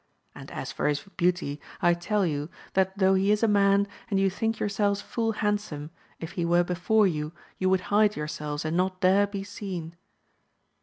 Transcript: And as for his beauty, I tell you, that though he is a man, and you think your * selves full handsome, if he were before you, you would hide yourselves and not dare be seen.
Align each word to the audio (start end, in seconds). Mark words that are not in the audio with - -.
And 0.33 0.49
as 0.49 0.71
for 0.71 0.87
his 0.87 1.03
beauty, 1.15 1.61
I 1.79 1.93
tell 1.93 2.25
you, 2.25 2.49
that 2.73 2.97
though 2.97 3.13
he 3.13 3.29
is 3.31 3.43
a 3.43 3.47
man, 3.47 3.87
and 4.09 4.19
you 4.19 4.31
think 4.31 4.57
your 4.59 4.67
* 4.67 4.67
selves 4.77 4.99
full 4.99 5.33
handsome, 5.33 5.91
if 6.19 6.31
he 6.31 6.43
were 6.43 6.63
before 6.63 7.05
you, 7.05 7.33
you 7.59 7.69
would 7.69 7.81
hide 7.93 8.15
yourselves 8.15 8.65
and 8.65 8.75
not 8.75 8.99
dare 9.01 9.27
be 9.27 9.43
seen. 9.43 9.95